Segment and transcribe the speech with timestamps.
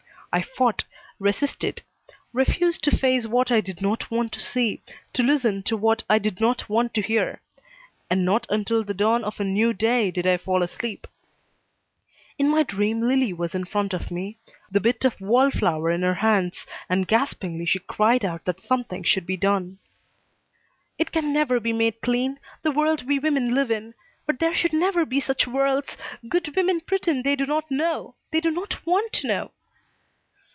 [0.33, 0.85] I fought,
[1.19, 1.81] resisted;
[2.31, 4.81] refused to face what I did not want to see,
[5.11, 7.41] to listen to what I did not want to hear;
[8.09, 11.05] and not until the dawn of a new day did I fall asleep.
[12.39, 14.37] In my dream Lillie was in front of me,
[14.71, 19.03] the bit of wall flower in her hands, and gaspingly she cried out that something
[19.03, 19.79] should be done.
[20.97, 23.95] "It can never be made clean, the world we women live in.
[24.25, 25.97] But there should never be such worlds.
[26.29, 28.15] Good women pretend they do not know.
[28.31, 29.51] They do not want to know!"